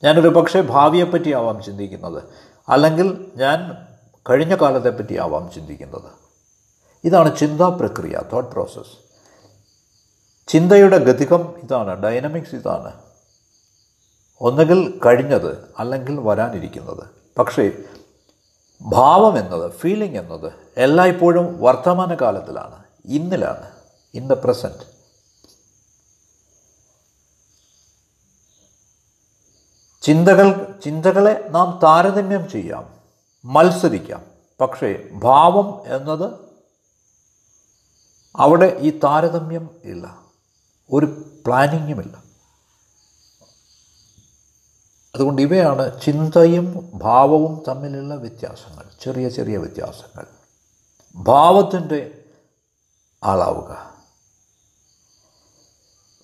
[0.03, 2.23] ഞാനൊരു പക്ഷേ ഭാവിയെപ്പറ്റിയാവാം ചിന്തിക്കുന്നത്.
[2.69, 3.87] അല്ലെങ്കിൽ ഞാൻ
[4.29, 6.11] കഴിഞ്ഞ കാലത്തെപ്പറ്റിയാവാം ചിന്തിക്കുന്നത്.
[7.03, 9.07] ഇതാണ് ചിന്താ പ്രക്രിയ തോട്ട് പ്രോസസ്സ്
[10.47, 12.93] ചിന്തയുടെ ഗതികം ഇതാണ് ഡൈനമിക്സ് ഇതാണ്.
[14.41, 17.03] ഒന്നുകിൽ കഴിഞ്ഞത് അല്ലെങ്കിൽ വരാനിരിക്കുന്നത്.
[17.39, 17.71] പക്ഷേ
[18.81, 23.71] ഭാവം എന്നത് ഫീലിംഗ് എന്നത് എല്ലായ്പ്പോഴും വർത്തമാനകാലത്തിലാണ് ഇന്നിലാണ്
[24.13, 24.96] ഇൻ ദ പ്രസന്റ്
[30.01, 32.93] ചിന്തകൾ ചിന്തകളെ നാം താരതമ്യം ചെയ്യാം
[33.45, 34.25] മത്സരിക്കാം.
[34.61, 36.33] പക്ഷേ ഭാവം എന്നത്
[38.35, 40.21] അവിടെ ഈ താരതമ്യം ഇല്ല.
[40.91, 41.05] ഒരു
[41.45, 42.23] പ്ലാനിങ്ങുമില്ല
[45.15, 50.25] അതുകൊണ്ട് ഇവയാണ് ചിന്തയും ഭാവവും തമ്മിലുള്ള വ്യത്യാസങ്ങൾ ചെറിയ ചെറിയ വ്യത്യാസങ്ങൾ.
[51.15, 52.25] ഭാവത്തിന്റെ
[53.23, 53.97] ആളാവുക.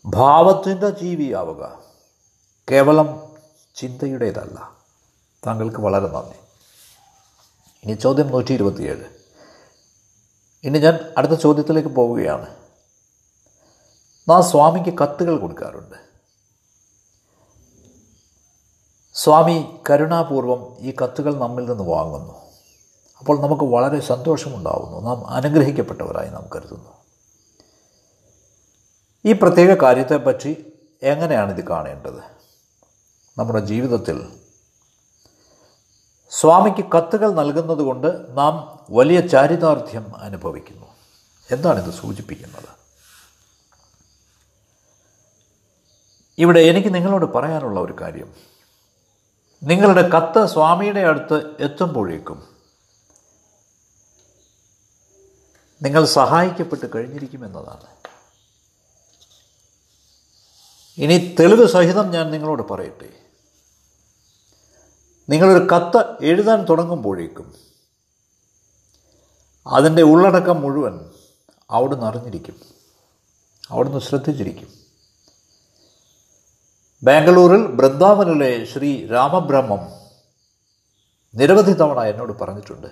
[0.05, 1.83] ഭാവത്തിന്റെ ജീവിയാവുക.
[2.71, 3.32] കേവലം
[3.75, 4.77] ചിന്തയുടേതല്ല.
[5.47, 6.43] താങ്കൾക്ക് വളരെ നന്ദി.
[7.83, 9.05] ഇനി ചോദ്യം നൂറ്റി ഇരുപത്തിയേഴ്
[10.63, 12.55] ഇനി ഞാൻ അടുത്ത ചോദ്യത്തിലേക്ക് പോവുകയാണ്.
[14.29, 15.95] നാം സ്വാമിക്ക് കത്തുകൾ കൊടുക്കാറുണ്ട്.
[19.13, 22.33] സ്വാമി കരുണാപൂർവം ഈ കത്തുകൾ നമ്മിൽ നിന്ന് വാങ്ങുന്നു.
[23.19, 25.09] അപ്പോൾ നമുക്ക് വളരെ സന്തോഷമുണ്ടാവുന്നു.
[25.09, 26.89] നാം അനുഗ്രഹിക്കപ്പെട്ടവരായി നാം കരുതുന്നു.
[29.25, 32.32] ഈ പ്രത്യേക കാര്യത്തെപ്പറ്റി എങ്ങനെയാണിത് കാണേണ്ടത്?
[33.37, 34.39] നമ്മുടെ ജീവിതത്തിൽ
[36.29, 40.85] സ്വാമിക്ക് കത്തുകൾ നൽകുന്നത് കൊണ്ട് നാം വലിയ ചാരിതാർത്ഥ്യം അനുഭവിക്കുന്നു.
[41.51, 42.69] എന്താണിത് സൂചിപ്പിക്കുന്നത്?
[46.37, 48.35] ഇവിടെ എനിക്ക് നിങ്ങളോട് പറയാനുള്ള ഒരു കാര്യം.
[49.63, 52.55] നിങ്ങളുടെ കത്ത് സ്വാമിയുടെ അടുത്ത് എത്തുമ്പോഴേക്കും
[55.81, 57.87] നിങ്ങൾ സഹായിക്കപ്പെട്ട് കഴിഞ്ഞിരിക്കുമെന്നതാണ്.
[60.97, 63.22] ഇനി തെളിവ് സഹിതം ഞാൻ നിങ്ങളോട് പറയട്ടെ.
[65.29, 67.55] നിങ്ങളൊരു കത്ത് എഴുതാൻ തുടങ്ങുമ്പോഴേക്കും
[69.67, 71.11] അതിന്റെ ഉള്ളടക്കം മുഴുവൻ
[71.69, 72.55] അവിടുന്ന് അറിഞ്ഞിരിക്കും.
[73.69, 74.67] അവിടുന്ന് ശ്രദ്ധിച്ചിരിക്കും.
[77.03, 79.79] ബാംഗ്ലൂരിൽ ബൃന്ദാവനിലെ ശ്രീ രാമബ്രഹ്മം
[81.35, 82.87] നിരവധി തവണ എന്നോട് പറഞ്ഞിട്ടുണ്ട്.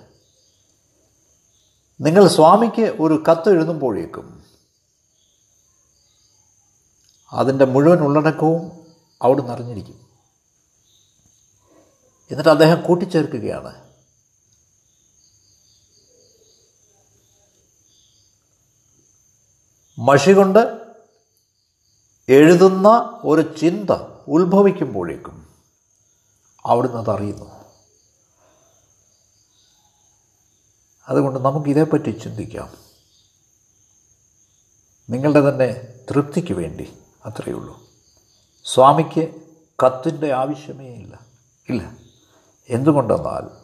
[2.01, 4.43] നിങ്ങൾ സ്വാമിക്ക് ഒരു കത്ത് എഴുതുമ്പോഴേക്കും
[7.33, 8.71] അതിന്റെ മുഴുവൻ ഉള്ളടക്കവും
[9.21, 10.10] അവിടുന്ന് അറിഞ്ഞിരിക്കും.
[12.31, 13.91] എന്നിട്ട് അദ്ദേഹം കൂട്ടിച്ചേർക്കുകയാണ്.
[19.99, 20.81] മഷി കൊണ്ട്
[22.29, 23.89] എഴുതുന്ന ഒരു ചിന്ത
[24.27, 25.55] ഉത്ഭവിക്കുമ്പോഴേക്കും
[26.65, 27.61] അവിടുന്ന് അതറിയുന്നു
[31.07, 32.77] അതുകൊണ്ട് നമുക്കിതേപ്പറ്റി ചിന്തിക്കാം.
[35.09, 35.73] നിങ്ങളുടെ തന്നെ
[36.11, 37.89] തൃപ്തിക്ക് വേണ്ടി അത്രയേ ഉള്ളൂ.
[38.65, 39.33] സ്വാമിക്ക്
[39.83, 41.25] കത്തിന്റെ ആവശ്യമേ ഇല്ല.
[41.69, 42.00] ഇല്ല.
[42.69, 43.61] എന്തുകൊണ്ടെന്നാൽ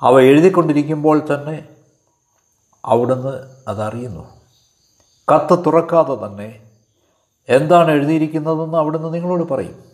[0.00, 1.76] അവ എഴുതിക്കൊണ്ടിരിക്കുമ്പോൾ തന്നെ
[2.84, 4.40] അവിടുന്ന് അതറിയുന്നു.
[5.34, 6.70] കത്ത് തുറക്കാതെ തന്നെ
[7.48, 9.84] എന്താണ് എഴുതിയിരിക്കുന്നതെന്ന് അവിടുന്ന് നിങ്ങളോട് പറയും.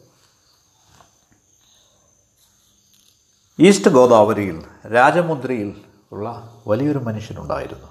[3.59, 7.89] ഈസ്റ്റ് ഗോദാവരിയിൽ രാജമുദ്രയിൽ ഉള്ള വലിയൊരു മനുഷ്യനുണ്ടായിരുന്നു.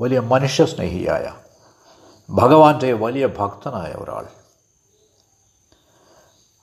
[0.00, 1.34] വലിയ മനുഷ്യസ്നേഹിയായ
[2.30, 4.43] ഭഗവാന്റെ വലിയ ഭക്തനായ ഒരാൾ.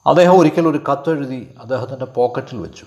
[0.06, 2.86] അദ്ദേഹം ഒരിക്കൽ ഒരു കത്തെഴുതി അദ്ദേഹത്തിന്റെ പോക്കറ്റിൽ വെച്ചു.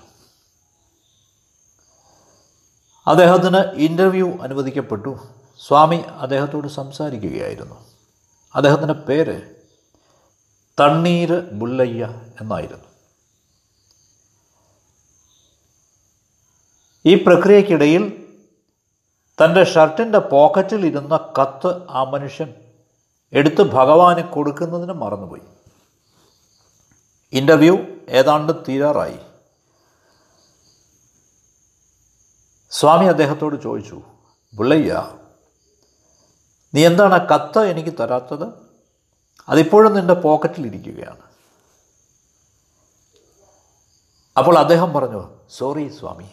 [3.07, 5.27] അദ്ദേഹത്തിന് ഇന്റർവ്യൂ അനുവദിക്കപ്പെട്ടു.
[5.67, 7.85] സ്വാമി അദ്ദേഹത്തോട് സംസാരിക്കുകയായിരുന്നു.
[8.55, 9.55] അദ്ദേഹത്തിന്റെ പേര്
[10.79, 12.83] തണ്ണീര് ബുല്ലയ്യ എന്നായിരുന്നു.
[17.05, 18.27] ഈ പ്രക്രിയക്കിടയിൽ
[19.43, 22.53] തന്റെ ഷർട്ടിന്റെ പോക്കറ്റിൽ ഇരുന്ന കത്ത് ആ മനുഷ്യൻ
[23.33, 25.54] എടുത്ത് ഭഗവാന് കൊടുക്കുന്നതിന് മറന്നുപോയി.
[27.35, 27.77] ഇന്റർവ്യൂ
[28.09, 29.19] ഏതാണ്ട് തീരാറായി.
[32.71, 34.01] സ്വാമി അദ്ദേഹത്തോട് ചോദിച്ചു
[34.53, 35.19] ബുള്ളയ്യ
[36.73, 38.47] നീ എന്താണ് കത്ത് എനിക്ക് തരാത്തത്?
[39.49, 41.21] അതിപ്പോഴും നിന്റെ പോക്കറ്റിലിരിക്കുകയാണ്
[44.37, 46.29] അപ്പോൾ അദ്ദേഹം പറഞ്ഞു സോറി സ്വാമി.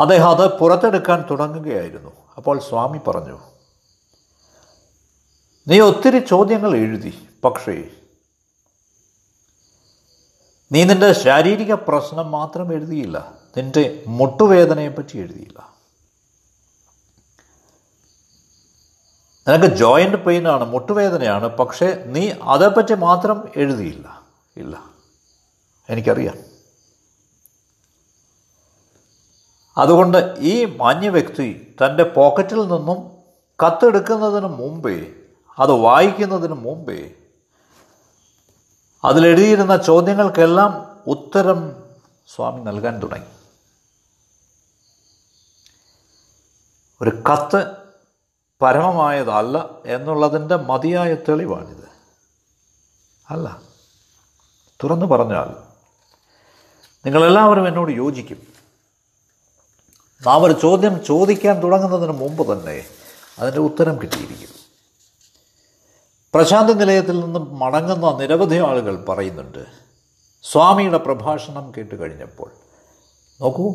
[0.00, 2.10] അദ്ദേഹം അത് പുറത്തെടുക്കാൻ തുടങ്ങുകയായിരുന്നു.
[2.36, 3.40] അപ്പോൾ സ്വാമി പറഞ്ഞു
[5.68, 7.90] നീ ഒത്തിരി ചോദ്യങ്ങൾ എഴുതി പക്ഷേ
[10.72, 13.38] നീ നിന്റെ ശാരീരിക പ്രശ്നം മാത്രം എഴുതിയില്ല.
[13.56, 15.74] നിന്റെ മുട്ടുവേദനയെപ്പറ്റി എഴുതിയില്ല.
[19.48, 24.22] നിനക്ക് ജോയിന്റ് പെയിനാണ് മുട്ടുവേദനയാണ് പക്ഷേ നീ അതേപ്പറ്റി മാത്രം എഴുതിയില്ല.
[24.56, 24.90] ഇല്ല.
[25.90, 26.38] എനിക്കറിയാം.
[29.78, 33.10] അതുകൊണ്ട് ഈ മാന്യ വ്യക്തി തന്റെ പോക്കറ്റിൽ നിന്നും
[33.66, 35.12] കത്തെടുക്കുന്നതിന് മുമ്പേ
[35.58, 37.14] അത് വായിക്കുന്നതിന് മുമ്പേ
[39.04, 41.84] അതിലെഴുതിയിരുന്ന ചോദ്യങ്ങൾക്കെല്ലാം ഉത്തരം
[42.34, 43.26] സ്വാമി നൽകാൻ തുടങ്ങി.
[47.02, 47.76] ഒരു കത്ത്
[48.62, 51.88] പരമമായതല്ല എന്നുള്ളതിന്റെ മതിയായ തെളിവാണിത്.
[53.30, 53.62] അല്ല
[54.84, 55.56] തുറന്നു പറഞ്ഞാൽ
[57.06, 58.46] നിങ്ങളെല്ലാവരും എന്നോട് യോജിക്കും.
[60.26, 62.86] നാം ഒരു ചോദ്യം ചോദിക്കാൻ തുടങ്ങുന്നതിന് മുമ്പ് തന്നെ
[63.38, 64.53] അതിന്റെ ഉത്തരം കിട്ടിയിരിക്കും.
[66.34, 69.66] പ്രശാന്തി നിലയത്തിൽ നിന്നും മടങ്ങുന്ന നിരവധി ആളുകൾ പറയുന്നുണ്ട്.
[70.42, 72.50] സ്വാമിയുടെ പ്രഭാഷണം കേട്ട് കഴിഞ്ഞപ്പോൾ
[73.40, 73.74] നോക്കൂ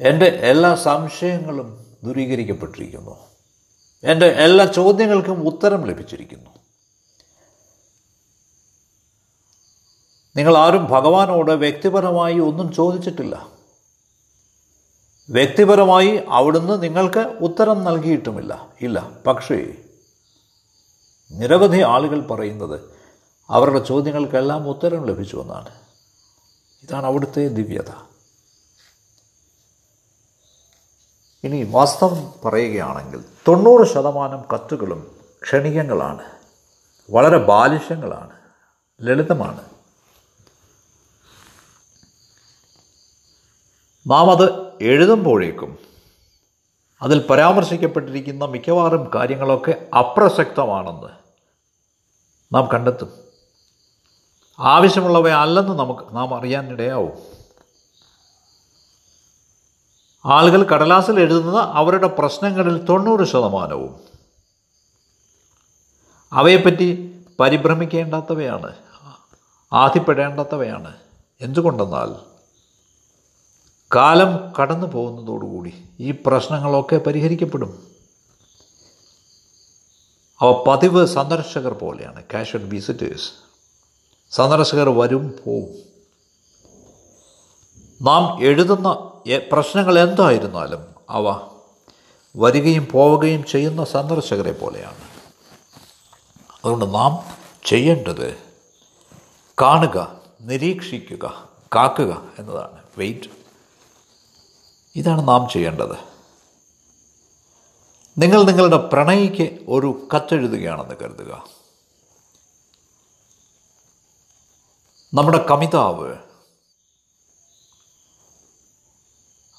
[0.00, 3.18] എന്റെ എല്ലാ സംശയങ്ങളും ദൂരീകരിക്കപ്പെട്ടിരിക്കുന്നു.
[4.04, 6.50] എന്റെ എല്ലാ ചോദ്യങ്ങൾക്കും ഉത്തരം ലഭിച്ചിരിക്കുന്നു.
[10.36, 13.48] നിങ്ങൾ ആരും ഭഗവാനോട് വ്യക്തിപരമായി ഒന്നും ചോദിച്ചിട്ടില്ല.
[15.30, 18.68] വ്യക്തിപരമായി അവിടുന്ന് നിങ്ങൾക്ക് ഉത്തരം നൽകിയിട്ടുമില്ല.
[18.80, 19.74] ഇല്ല പക്ഷേ
[21.30, 22.80] നിരവധി ആളുകൾ പറയുന്നത്
[23.50, 25.68] അവരുടെ ചോദ്യങ്ങൾക്കെല്ലാം ഉത്തരം ലഭിച്ചു എന്നാണ്.
[26.82, 27.90] ഇതാണ് അവിടുത്തെ ദിവ്യത.
[31.44, 36.24] ഇനി വാസ്തവം പറയുകയാണെങ്കിൽ തൊണ്ണൂറ് ശതമാനം കത്തുകളും ക്ഷണികങ്ങളാണ്.
[37.10, 38.30] വളരെ ബാലിഷ്യങ്ങളാണ്
[39.02, 39.64] ലളിതമാണ്.
[44.06, 45.78] നാം അത് എഴുതുമ്പോഴേക്കും
[47.02, 51.19] അതിൽ പരാമർശിക്കപ്പെട്ടിരിക്കുന്ന മിക്കവാറും കാര്യങ്ങളൊക്കെ അപ്രസക്തമാണെന്ന്
[52.52, 53.20] നാം കണ്ടെത്തും.
[54.58, 57.12] ആവശ്യമുള്ളവയല്ലെന്ന് നമുക്ക് നാം അറിയാനിടയാവും
[60.24, 64.00] ആളുകൾ കടലാസിൽ എഴുതുന്നത് അവരുടെ പ്രശ്നങ്ങളിൽ തൊണ്ണൂറ് ശതമാനവും.
[66.32, 68.74] അവയെപ്പറ്റി പരിഭ്രമിക്കേണ്ടാത്തവയാണ്
[69.72, 70.96] ആധിപ്പെടേണ്ടാത്തവയാണ്.
[71.40, 72.30] എന്തുകൊണ്ടെന്നാൽ
[73.96, 77.90] കാലം കടന്നു പോകുന്നതോടുകൂടി ഈ പ്രശ്നങ്ങളൊക്കെ പരിഹരിക്കപ്പെടും.
[80.40, 83.30] അവ പതിവ് സന്ദർശകർ പോലെയാണ് കാഷ്വൽ വിസിറ്റേഴ്സ്
[84.30, 85.90] സന്ദർശകർ വരും പോവും.
[88.02, 89.10] നാം എഴുതുന്ന
[89.52, 91.50] പ്രശ്നങ്ങൾ എന്തായിരുന്നാലും അവ
[92.36, 94.98] വരികയും പോവുകയും ചെയ്യുന്ന സന്ദർശകരെ പോലെയാണ്.
[96.64, 97.18] അതുകൊണ്ട് നാം
[97.64, 98.38] ചെയ്യേണ്ടത്
[99.62, 102.82] കാണുക നിരീക്ഷിക്കുക കാക്കുക എന്നതാണ്.
[102.98, 103.30] വെയിറ്റ്
[104.96, 106.09] ഇതാണ് നാം ചെയ്യേണ്ടത്.
[108.18, 111.48] നിങ്ങൾ നിങ്ങളുടെ പ്രണയിക്ക് ഒരു കത്തെഴുതുകയാണെന്ന് കരുതുക.
[115.14, 116.14] നമ്മുടെ കമിതാവ്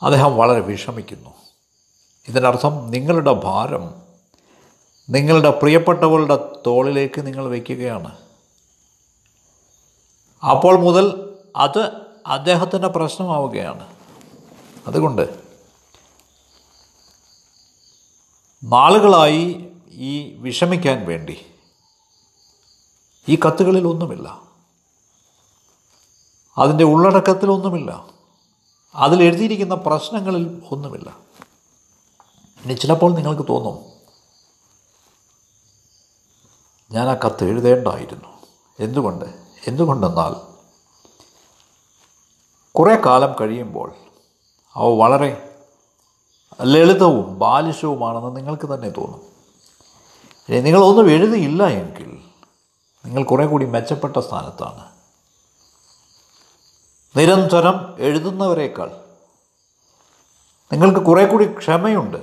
[0.02, 1.30] അദ്ദേഹം വളരെ വിഷമിക്കുന്നു.
[2.28, 4.02] ഇതിനർത്ഥം നിങ്ങളുടെ ഭാരം
[5.10, 8.18] നിങ്ങളുടെ പ്രിയപ്പെട്ടവളുടെ തോളിലേക്ക് നിങ്ങൾ വയ്ക്കുകയാണ്.
[10.50, 11.92] അപ്പോൾ മുതൽ അത്
[12.28, 13.96] അദ്ദേഹത്തിന്റെ പ്രശ്നമാവുകയാണ്.
[14.88, 15.41] അതുകൊണ്ട്
[18.64, 21.46] നാളുകളായി ഈ വിഷമിക്കാൻ വേണ്ടി.
[23.30, 24.42] ഈ കത്തുകളിൽ ഒന്നുമില്ല.
[26.58, 28.10] അതിന്റെ ഉള്ളടക്കത്തിലൊന്നുമില്ല
[28.96, 31.18] അതിൽ എഴുതിയിരിക്കുന്ന പ്രശ്നങ്ങളിൽ ഒന്നുമില്ല.
[32.66, 33.92] ഇനി ചിലപ്പോൾ നിങ്ങൾക്ക് തോന്നും
[36.92, 38.28] ഞാൻ ആ കത്ത് എഴുതേണ്ടായിരുന്നു.
[38.80, 39.26] എന്തുകൊണ്ട്?
[39.68, 40.52] എന്തുകൊണ്ടെന്നാൽ
[42.74, 43.96] കുറേ കാലം കഴിയുമ്പോൾ
[44.74, 45.51] അവ വളരെ
[46.62, 49.22] ലളിതവും ബാലിശവുമാണെന്ന് നിങ്ങൾക്ക് തന്നെ തോന്നും.
[50.50, 52.24] നിങ്ങളൊന്നും എഴുതിയില്ല എങ്കിൽ
[53.06, 54.92] നിങ്ങൾ കുറേ കൂടി മെച്ചപ്പെട്ട സ്ഥാനത്താണ്.
[57.18, 59.02] നിരന്തരം എഴുതുന്നവരേക്കാൾ
[60.72, 62.18] നിങ്ങൾക്ക് കുറേ കൂടി ക്ഷമയുണ്ട്.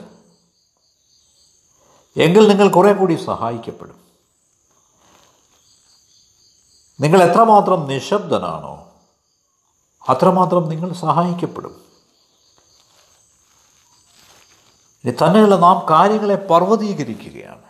[2.16, 4.00] എങ്കിൽ നിങ്ങൾ കുറേ കൂടി സഹായിക്കപ്പെടും.
[7.00, 8.86] നിങ്ങൾ എത്രമാത്രം നിശബ്ദനാണോ
[10.08, 11.87] അത്രമാത്രം നിങ്ങൾ സഹായിക്കപ്പെടും.
[15.04, 17.62] ഇനി തന്നെയല്ല നാം കാര്യങ്ങളെ പർവതീകരിക്കുകയാണ്.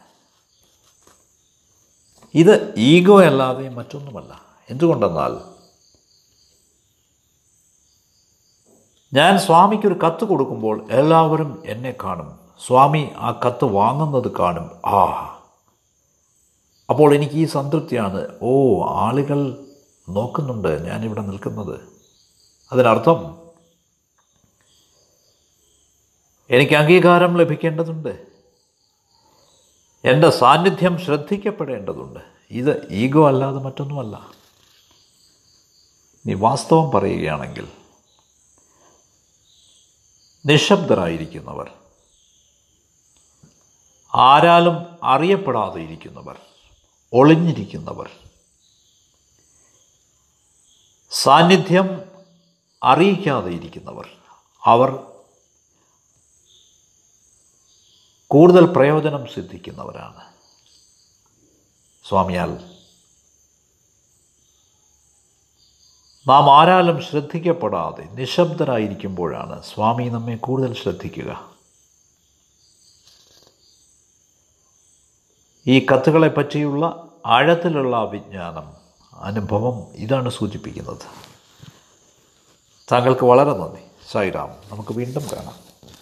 [2.35, 4.43] ഇത് ഈഗോ അല്ലാതെ മറ്റൊന്നുമല്ല.
[4.71, 5.59] എന്തുകൊണ്ടെന്നാൽ
[9.15, 12.39] ഞാൻ സ്വാമിക്ക് ഒരു കത്ത് കൊടുക്കുമ്പോൾ എല്ലാവരും എന്നെ കാണും.
[12.67, 14.71] സ്വാമി ആ കത്ത് വാങ്ങുന്നത് കാണും.
[14.87, 15.05] ആ
[16.91, 18.29] അപ്പോൾ എനിക്ക് ഈ സംതൃപ്തിയാണ്.
[18.43, 19.67] ഓ ആളുകൾ
[20.09, 20.87] നോക്കുന്നുണ്ട്.
[20.87, 21.81] ഞാനിവിടെ നിൽക്കുന്നത്.
[22.73, 23.48] അതിനർത്ഥം
[26.51, 28.27] എനിക്ക് അംഗീകാരം ലഭിക്കേണ്ടതുണ്ട്.
[30.05, 32.21] എന്റെ സാന്നിധ്യം ശ്രദ്ധിക്കപ്പെടേണ്ടതുണ്ട്.
[32.51, 34.33] ഇത് ഈഗോ അല്ലാതെ മറ്റൊന്നുമല്ല.
[36.27, 37.69] നീ വാസ്തവം പറയുകയാണെങ്കിൽ
[40.47, 41.71] നിശബ്ദരായിരിക്കുന്നവർ
[44.15, 46.39] ആരാലും അറിയപ്പെടാതെ ഇരിക്കുന്നവർ
[47.13, 48.11] ഒളിഞ്ഞിരിക്കുന്നവർ
[51.11, 52.01] സാന്നിധ്യം
[52.83, 54.09] അറിയിക്കാതെ ഇരിക്കുന്നവർ
[54.65, 55.08] അവർ
[58.31, 60.25] കൂടുതൽ പ്രയോജനം സിദ്ധിക്കുന്നവരാണ്.
[62.09, 62.79] സ്വാമിയാൽ
[66.29, 71.55] നാം ആരാലും ശ്രദ്ധിക്കപ്പെടാതെ നിശബ്ദരായിരിക്കുമ്പോഴാണ് സ്വാമി നമ്മെ കൂടുതൽ ശ്രദ്ധിക്കുക.
[75.67, 78.77] ഈ കത്തുകളെ പറ്റിയുള്ള ആഴത്തിലുള്ള വിജ്ഞാനം
[79.19, 81.03] അനുഭവം ഇതാണ് സൂചിപ്പിക്കുന്നത്.
[82.93, 84.13] താങ്കൾക്ക് വളരെ നന്ദി.
[84.13, 85.69] സായിറാം നമുക്ക് വീണ്ടും കാണാം.